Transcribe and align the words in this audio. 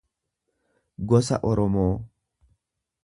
gosa 1.07 1.37
Oromoo. 1.49 1.95